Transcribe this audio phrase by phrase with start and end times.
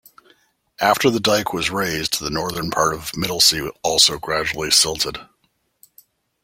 [0.79, 5.19] After the dike was raised, the northern part of the Middelsee also gradually silted.